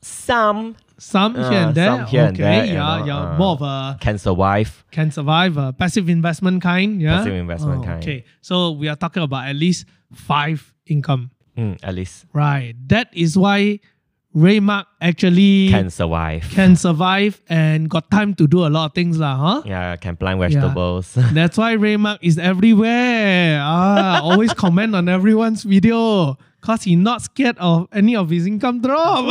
[0.02, 1.86] Some some here Uh, and there.
[1.88, 3.18] some here okay, and there, you yeah, know, yeah.
[3.32, 4.84] uh, More of a can survive.
[4.90, 7.00] can survive a passive investment kind.
[7.00, 8.02] Yeah, Passive investment Oh, kind.
[8.02, 11.30] Okay, so we are talking about at least five income.
[11.56, 12.74] Mm, at least Right.
[12.88, 13.80] That is why
[14.32, 16.46] Ray Mak actually can survive.
[16.54, 19.62] can survive and got time to do a lot of things, lah, huh?
[19.66, 21.14] yeah, can plant vegetables.
[21.34, 23.58] That's why Ray Mak is everywhere.
[23.60, 26.38] Ah, always comment on everyone's video.
[26.60, 29.24] Cause he not scared of any of his income drop.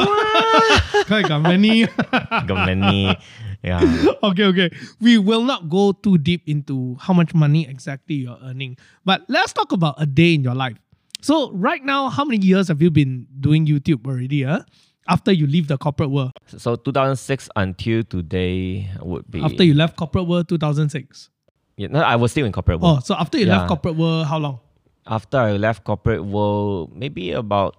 [1.06, 1.86] Cause got many.
[2.50, 3.16] Got many.
[3.62, 3.86] Yeah.
[4.24, 4.70] okay, okay.
[5.00, 8.78] We will not go too deep into how much money exactly you're earning.
[9.06, 10.78] But let's talk about a day in your life.
[11.22, 14.44] So right now, how many years have you been doing YouTube already?
[14.44, 14.64] Huh?
[15.08, 16.32] After you leave the corporate world.
[16.48, 19.42] So 2006 until today would be.
[19.42, 21.30] After you left corporate world 2006.
[21.78, 23.00] Yeah, no, I was still in corporate world.
[23.00, 23.58] Oh, so after you Yeah.
[23.58, 24.60] left corporate world, how long?
[25.08, 27.76] After I left corporate world, maybe about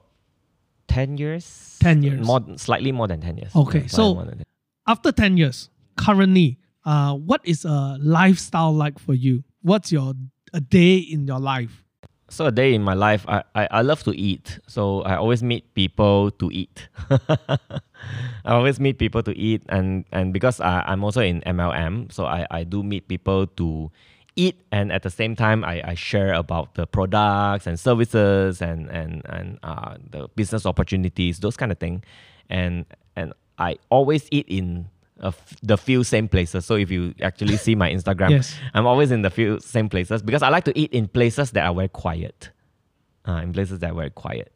[0.89, 1.77] 10 years.
[1.81, 2.27] 10 years.
[2.27, 3.55] More, slightly more than 10 years.
[3.55, 4.45] Okay, Yeah, so- slightly more than 10.
[4.89, 9.45] After 10 years, currently, uh, what is a lifestyle like for you?
[9.63, 10.15] What's your
[10.53, 11.85] a day in your life?
[12.31, 14.61] So a day in my life, I, I, I love to eat.
[14.69, 16.89] So I always meet people to eat.
[17.29, 22.27] I always meet people to eat, and and because I, I'm also in MLM, so
[22.27, 23.91] I, I do meet people to
[24.37, 28.89] eat, and at the same time, I, I share about the products and services and
[28.89, 32.05] and and uh, the business opportunities, those kind of thing,
[32.49, 34.89] and and I always eat in.
[35.63, 36.65] The few same places.
[36.65, 38.57] So if you actually see my Instagram, Yes.
[38.73, 41.67] I'm always in the few same places because I like to eat in places that
[41.67, 42.49] are very quiet.
[43.29, 44.51] Uh, in places that are very quiet.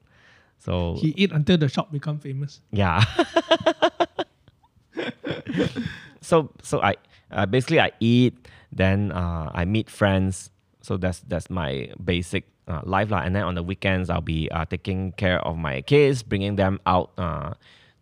[0.59, 2.61] So He eat until the shop become famous.
[2.73, 3.05] yeah.
[6.21, 6.97] so so I
[7.31, 8.35] uh, basically I eat,
[8.73, 10.51] then uh, I meet friends.
[10.81, 13.21] So that's that's my basic uh, life lah.
[13.21, 16.81] And then on the weekends I'll be uh, taking care of my kids, bringing them
[16.87, 17.55] out uh,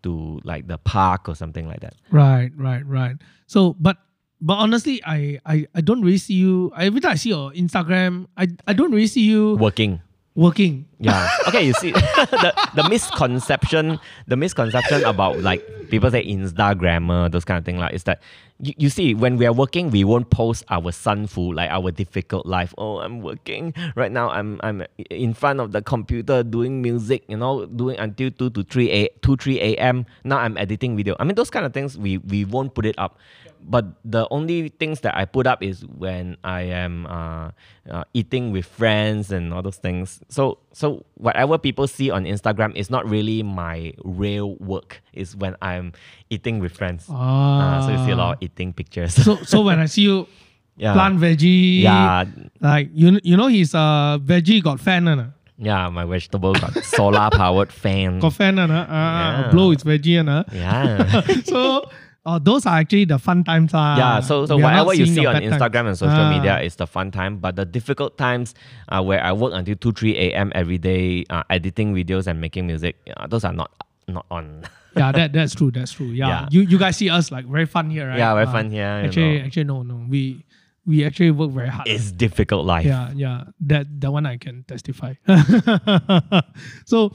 [0.03, 1.95] to like the park or something like that.
[2.11, 3.17] Right, right, right.
[3.47, 3.97] So, but
[4.41, 6.73] but honestly, I I, I don't really see you.
[6.77, 10.01] Every time I see your Instagram, I, I don't really see you Working.
[10.35, 10.87] Working.
[10.99, 11.29] Yeah.
[11.49, 17.59] Okay, you see the, the misconception the misconception about like people say Instagrammer, those kind
[17.59, 18.23] of thing like is that
[18.61, 22.47] you, you see when we are working we won't post our sunfu, like our difficult
[22.47, 22.73] life.
[22.79, 23.75] Oh I'm working.
[23.95, 28.31] Right now I'm I'm in front of the computer doing music, you know, doing until
[28.31, 30.07] two to three a two, three AM.
[30.25, 31.17] Now I'm editing video.
[31.19, 33.19] I mean those kind of things we, we won't put it up
[33.65, 37.51] but the only things that I put up is when I am uh,
[37.91, 40.21] uh, eating with friends and all those things.
[40.29, 45.03] So so whatever people see on Instagram is not really my real work.
[45.13, 45.93] It's when I'm
[46.31, 47.07] eating with friends.
[47.09, 47.79] Ah.
[47.79, 49.15] Uh, so you see a lot of eating pictures.
[49.15, 50.27] So so when I see you
[50.77, 50.93] yeah.
[50.95, 52.25] plant veggie, Yeah,
[52.61, 57.31] like you you know he's a veggie got fan uh, yeah, my vegetable got solar
[57.31, 58.19] powered fan.
[58.19, 59.49] got fan uh, uh, Yeah.
[59.53, 60.43] blow is veggie uh.
[60.51, 61.21] Yeah.
[61.45, 61.89] so
[62.25, 63.75] uh, those are actually the fun times.
[63.75, 65.37] Uh, yeah, so so we are not whatever you see on.
[65.43, 66.31] Instagram and social Ah.
[66.31, 68.55] media is the fun time, but the difficult times
[68.89, 70.53] uh, where I work until 2 3 a.m.
[70.55, 73.71] every day uh, editing videos and making music, uh, those are not
[74.09, 74.63] not on.
[74.97, 75.71] yeah, that that's true.
[75.71, 76.07] That's true.
[76.07, 76.49] Yeah, Yeah.
[76.51, 78.19] you you guys see us like very fun here, right?
[78.19, 79.01] Yeah, very Uh, fun here.
[79.01, 79.45] you Actually, know.
[79.47, 80.07] actually, no, no.
[80.09, 80.45] We
[80.87, 81.87] we actually work very hard.
[81.89, 82.85] it's difficult life.
[82.87, 83.45] yeah, yeah.
[83.67, 85.15] That that one I can testify.
[86.87, 87.13] so,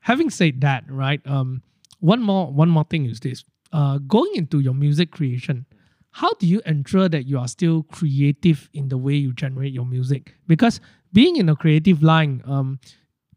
[0.00, 1.20] having said that, right?
[1.26, 1.62] Um,
[2.00, 3.44] one more one more thing is this.
[3.72, 5.66] Uh, going into your music creation,
[6.10, 9.84] how do you ensure that you are still creative in the way you generate your
[9.84, 10.34] music?
[10.46, 10.80] Because
[11.12, 12.80] being in a creative line, um,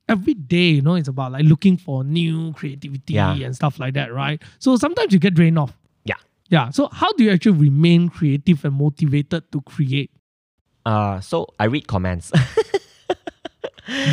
[0.07, 3.33] every day, you know, it's about like looking for new creativity Yeah.
[3.35, 4.41] and stuff like that, right?
[4.59, 5.77] So sometimes you get drained off.
[6.05, 6.15] Yeah.
[6.49, 6.69] Yeah.
[6.69, 10.11] So how do you actually remain creative and motivated to create?
[10.85, 12.31] Uh, so I read comments.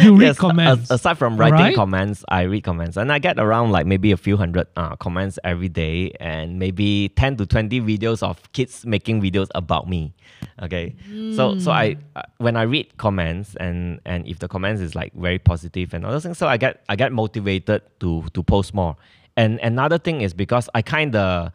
[0.02, 0.90] You read Yes, comments.
[0.90, 1.74] aside from writing Alright.
[1.74, 5.38] comments, I read comments, and I get around like maybe a few hundred uh, comments
[5.44, 10.14] every day, and maybe ten to twenty videos of kids making videos about me.
[10.62, 10.96] Okay,
[11.36, 15.12] so so I uh, when I read comments and and if the comments is like
[15.14, 18.74] very positive and all those things, so I get I get motivated to to post
[18.74, 18.96] more.
[19.36, 21.52] And another thing is because I kind of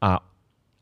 [0.00, 0.18] uh,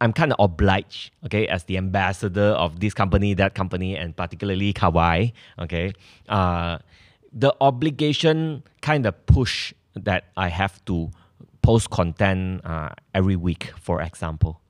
[0.05, 4.75] I'm kind of obliged, okay, as the ambassador of this company, that company, and particularly
[4.75, 5.95] Kawai, okay.
[6.29, 6.77] Uh,
[7.33, 11.11] the obligation kind of push that I have to
[11.63, 14.61] post content uh, every week, for example.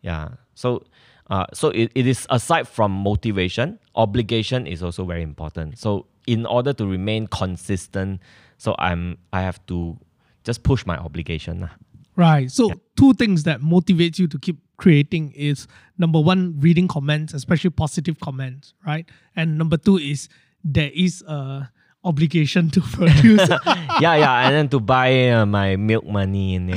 [0.00, 0.28] Yeah.
[0.54, 0.82] So,
[1.28, 5.78] uh, so it, it is aside from motivation, obligation is also very important.
[5.78, 8.18] So, in order to remain consistent,
[8.56, 9.98] so I'm I have to
[10.42, 11.68] just push my obligation.
[12.16, 12.50] Right.
[12.50, 15.66] So two things that motivates you to keep creating is
[15.98, 19.08] number one, reading comments, especially positive comments, right?
[19.36, 20.28] And number two is
[20.62, 21.70] there is a
[22.04, 23.48] obligation to produce.
[24.00, 26.58] yeah, yeah, and then to buy uh, my milk money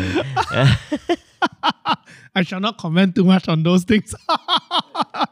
[2.36, 4.14] I shall not comment too much on those things.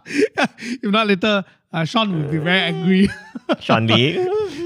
[0.06, 3.10] if not later, uh, Sean will be very angry
[3.60, 4.18] Sean Lee.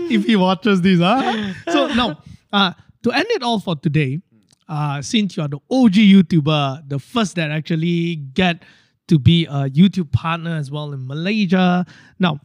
[0.09, 0.99] if he watches this.
[0.99, 1.53] Huh?
[1.69, 2.21] So now,
[2.53, 2.73] uh,
[3.03, 4.21] to end it all for today,
[4.69, 8.63] uh, since you are the OG YouTuber, the first that actually get
[9.07, 11.85] to be a YouTube partner as well in Malaysia.
[12.19, 12.39] Now,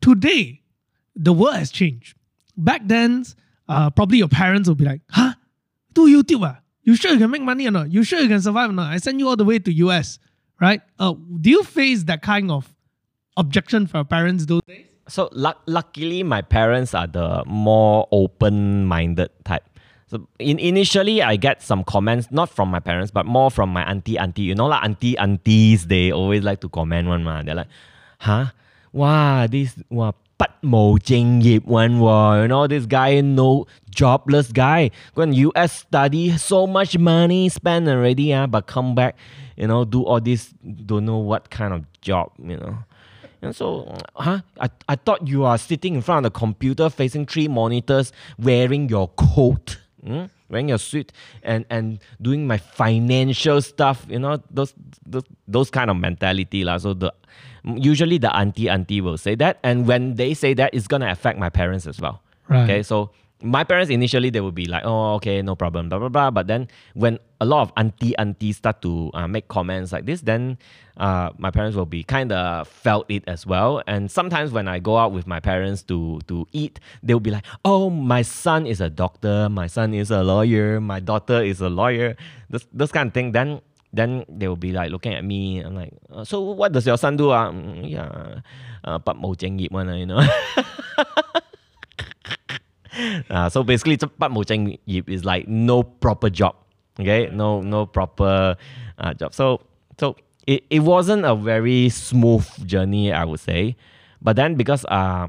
[0.00, 0.60] today,
[1.16, 2.16] the world has changed.
[2.56, 3.24] Back then,
[3.68, 5.32] uh, probably your parents will be like, huh?
[5.94, 6.46] Do YouTube?
[6.46, 6.60] Ah?
[6.84, 7.90] You sure you can make money or not?
[7.90, 8.92] You sure you can survive or not?
[8.92, 10.18] I send you all the way to US,
[10.60, 10.82] right?
[10.98, 12.74] Uh, do you face that kind of
[13.36, 14.86] objection from parents those days?
[15.08, 19.64] So luck luckily, my parents are the more open-minded type.
[20.12, 23.82] So in, initially, I get some comments, not from my parents, but more from my
[23.82, 24.42] auntie, auntie.
[24.42, 27.46] You know, like auntie, aunties, they always like to comment one, man.
[27.46, 27.68] They're like,
[28.18, 28.48] huh?
[28.92, 32.42] Wow, this, wow, but Mo Jing Yip one, wow.
[32.42, 34.90] You know, this guy, no jobless guy.
[35.14, 39.16] Go in US study, so much money spent already, uh, but come back,
[39.56, 40.52] you know, do all this,
[40.84, 42.76] don't know what kind of job, you know.
[43.40, 44.42] And so, huh?
[44.60, 48.90] I, I thought you are sitting in front of the computer facing three monitors wearing
[48.90, 50.30] your coat mm?
[50.48, 51.12] wearing your suit,
[51.42, 54.74] and, and doing my financial stuff, you know, those,
[55.06, 56.64] those, those kind of mentality.
[56.64, 56.78] lah.
[56.78, 57.12] So, the
[57.64, 59.58] usually the auntie auntie will say that.
[59.62, 62.20] And when they say that, it's going to affect my parents as well.
[62.48, 62.64] Right.
[62.64, 63.10] Okay, so
[63.43, 66.31] my parents initially they would be like, oh, okay, no problem, blah blah blah.
[66.31, 70.21] But then when a lot of auntie aunties start to uh, make comments like this,
[70.21, 70.57] then
[70.97, 73.83] uh, my parents will be kind of felt it as well.
[73.85, 77.45] And sometimes when I go out with my parents to to eat, they'll be like,
[77.63, 81.69] oh, my son is a doctor, my son is a lawyer, my daughter is a
[81.69, 82.15] lawyer.
[82.49, 83.33] This this kind of thing.
[83.33, 83.61] Then
[83.93, 85.59] then they will be like looking at me.
[85.59, 87.29] I'm like, uh, so what does your son do?
[87.29, 88.41] Ah, "Mm, yeah,
[88.83, 90.17] uh, 不务正业 one, ah, you know.
[93.30, 96.56] uh, so basically, cepat mojeng yip is like no proper job.
[97.00, 98.56] Okay, no no proper
[98.98, 99.32] uh, job.
[99.34, 99.60] So
[99.98, 100.16] so
[100.46, 103.76] it, it wasn't a very smooth journey, I would say.
[104.20, 105.28] But then because uh,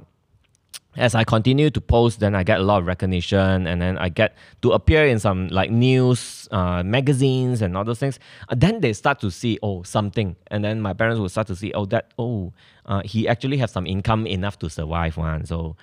[0.96, 4.10] as I continue to post, then I get a lot of recognition, and then I
[4.10, 8.20] get to appear in some like news uh, magazines and all those things.
[8.50, 11.56] Uh, then they start to see oh something, and then my parents will start to
[11.56, 12.54] see oh that oh
[12.86, 15.46] uh, he actually has some income enough to survive one.
[15.46, 15.76] So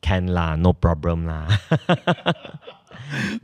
[0.00, 1.48] can lah, no problem lah.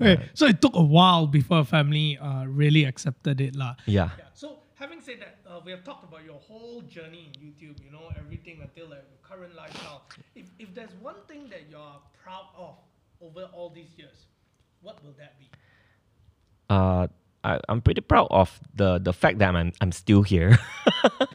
[0.00, 3.76] Okay, so it took a while before family uh, really accepted it lah.
[3.86, 4.11] yeah.
[4.18, 4.28] Yeah.
[4.34, 7.80] So having said that, uh, we have talked about your whole journey in YouTube.
[7.80, 10.05] You know everything until like your current lifestyle.
[10.36, 12.76] If if there's one thing that you're proud of
[13.24, 14.26] over all these years,
[14.82, 15.48] what will that be?
[16.68, 17.09] uh,
[17.44, 20.59] I, I'm pretty proud of the the fact that I'm I'm still here.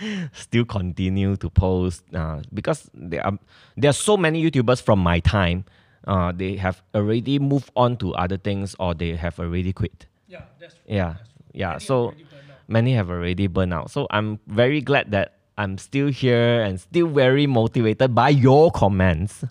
[0.32, 3.38] still continue to post uh, because there are
[3.76, 5.64] there are so many YouTubers from my time.
[6.06, 10.06] Uh, they have already moved on to other things or they have already quit.
[10.28, 10.82] Yeah, that's true.
[10.94, 11.34] Yeah, that's true.
[11.52, 11.70] yeah.
[11.72, 12.26] Many so already
[12.68, 13.90] many have already burned out.
[13.90, 19.44] So I'm very glad that I'm still here and still very motivated by your comments.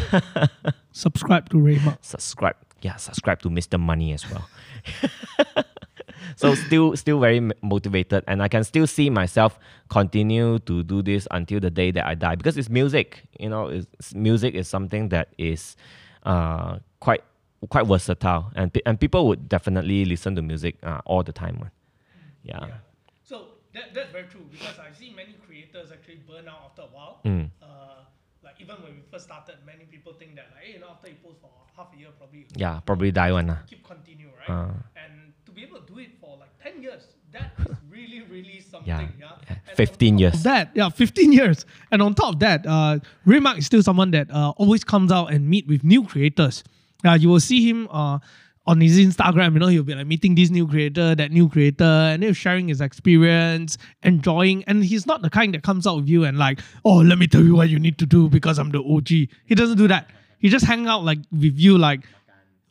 [0.92, 1.98] subscribe to Raymond.
[2.00, 4.48] subscribe yeah subscribe to mr money as well
[6.36, 9.58] so still still very motivated and i can still see myself
[9.88, 13.66] continue to do this until the day that i die because it's music you know
[13.68, 15.76] it's, music is something that is
[16.24, 17.22] uh, quite
[17.70, 21.70] quite versatile and, and people would definitely listen to music uh, all the time one.
[22.42, 22.78] yeah,
[23.24, 26.86] So that, that's very true because I see many creators actually burn out after a
[26.86, 27.20] while.
[27.24, 27.50] Mm.
[27.62, 28.04] Uh,
[28.44, 31.08] like even when we first started, many people think that like, hey, you know, after
[31.08, 33.58] you post for half a year, probably yeah probably die one uh.
[33.66, 34.54] keep continue, right?
[34.54, 34.72] Uh.
[35.02, 35.25] and
[35.56, 37.02] be able to do it for like 10 years,
[37.32, 38.86] that is really, really something.
[38.88, 39.30] Yeah, Yeah.
[39.48, 40.42] yeah, 15 years.
[40.42, 41.64] That, yeah, 15 years.
[41.90, 45.10] And on top of that, uh, Ray Mak is still someone that uh, always comes
[45.10, 46.62] out and meet with new creators.
[47.04, 48.18] Uh, you will see him uh,
[48.66, 51.84] on his Instagram, you know, he'll be like meeting this new creator, that new creator,
[51.84, 54.62] and he's sharing his experience, enjoying.
[54.64, 57.26] And he's not the kind that comes out with you and like, oh, let me
[57.28, 59.08] tell you what you need to do because I'm the OG.
[59.46, 60.10] He doesn't do that.
[60.38, 62.00] He just hang out like with you like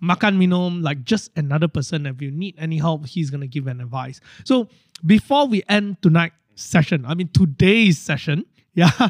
[0.02, 2.06] makan minum, like just another person.
[2.06, 4.20] If you need any help, he's gonna give an advice.
[4.43, 4.68] So
[5.06, 9.10] before we end tonight's session, I mean today's session, yeah,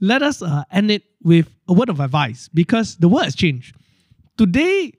[0.00, 3.76] let us uh, end it with a word of advice because the world has changed.
[4.36, 4.92] Today,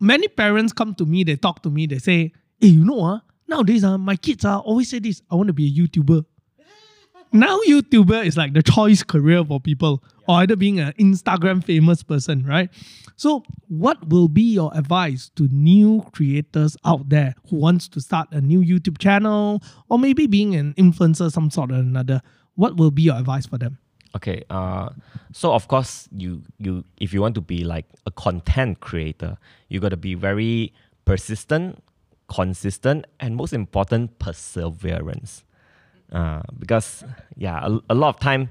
[0.00, 3.18] many parents come to me, they talk to me, they say, Hey, you know, uh,
[3.48, 6.24] nowadays uh, my kids uh, always say this, I want to be a YouTuber.
[7.34, 12.02] Now YouTuber is like the choice career for people, or either being an Instagram famous
[12.02, 12.70] person, right?
[13.16, 18.28] So, what will be your advice to new creators out there who wants to start
[18.32, 22.22] a new YouTube channel, or maybe being an influencer, some sort or another?
[22.54, 23.78] What will be your advice for them?
[24.14, 24.42] Okay.
[24.50, 24.90] Uh,
[25.32, 29.80] so of course, you you if you want to be like a content creator, you
[29.80, 30.72] got to be very
[31.04, 31.82] persistent,
[32.28, 35.44] consistent, and most important, perseverance.
[36.12, 37.04] Uh, because
[37.36, 38.50] yeah, a, a lot of time.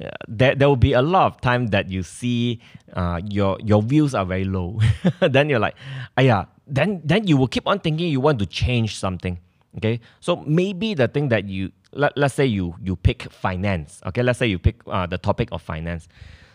[0.00, 2.60] Uh, there, there will be a lot of time that you see
[2.94, 4.80] uh, your your views are very low.
[5.20, 5.76] then you're like,
[6.16, 6.44] ah, yeah.
[6.66, 9.38] Then then you will keep on thinking you want to change something.
[9.76, 14.00] Okay, so maybe the thing that you let, let's say you you pick finance.
[14.06, 16.08] Okay, let's say you pick uh, the topic of finance.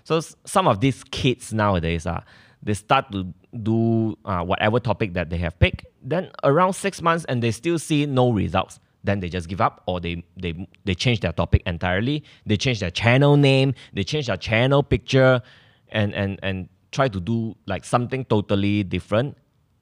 [0.03, 2.23] So some of these kids nowadays are
[2.63, 3.33] they start to
[3.63, 5.85] do uh, whatever topic that they have picked.
[6.01, 8.79] Then around six months and they still see no results.
[9.03, 12.23] Then they just give up or they they they change their topic entirely.
[12.45, 13.73] They change their channel name.
[13.93, 15.41] They change their channel picture,
[15.91, 19.37] and and and try to do like something totally different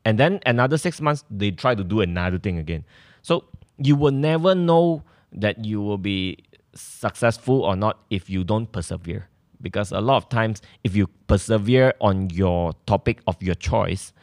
[0.06, 2.84] and then another six months they try to do another thing again
[3.22, 3.44] so
[3.78, 6.38] you will never know that you will be
[6.74, 9.28] successful or not if you don't persevere
[9.62, 14.14] because a lot of times if you persevere on your topic of your choice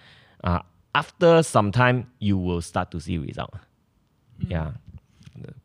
[0.44, 0.60] uh,
[0.94, 3.54] after some time you will start to see result
[4.38, 4.72] yeah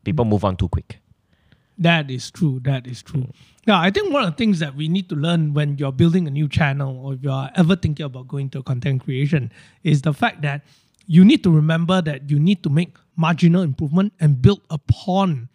[0.04, 1.00] people move on too quick
[1.80, 2.60] That is true.
[2.64, 3.32] That is true.
[3.66, 6.28] Yeah, I think one of the things that we need to learn when you're building
[6.28, 9.50] a new channel or if you're ever thinking about going to content creation
[9.84, 10.66] is the fact that
[11.08, 15.48] you need to remember that you need to make marginal improvement and build upon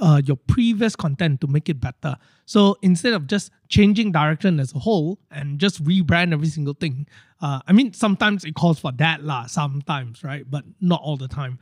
[0.00, 2.16] uh, your previous content to make it better.
[2.44, 7.06] So instead of just changing direction as a whole and just rebrand every single thing,
[7.40, 10.44] uh, I mean, sometimes it calls for that, lah, sometimes, right?
[10.48, 11.58] But not all the time.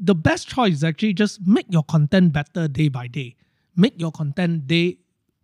[0.00, 3.36] The best choice is actually just make your content better day by day.
[3.76, 4.98] Make your content day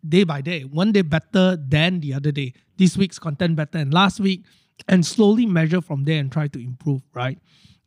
[0.08, 2.52] day by day, one day better than the other day.
[2.76, 4.44] This week's content better than last week,
[4.88, 7.38] and slowly measure from there and try to improve, right?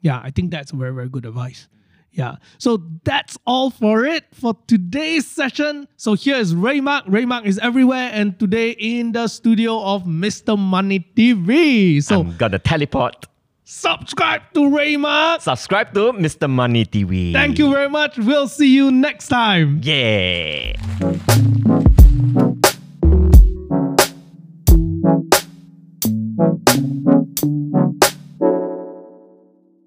[0.01, 1.67] Yeah, I think that's very, very good advice.
[2.11, 2.37] Yeah.
[2.59, 5.87] So that's all for it for today's session.
[5.97, 7.05] So here is Ray Mak.
[7.05, 10.57] Raymark is everywhere and today in the studio of Mr.
[10.57, 12.01] Money TV.
[12.01, 13.25] So i'm gonna teleport
[13.67, 15.41] subscribe to Ray Mak.
[15.41, 18.15] subscribe to mr money tv Thank you very much.
[18.17, 19.81] We'll see you next time.
[19.83, 20.73] yeah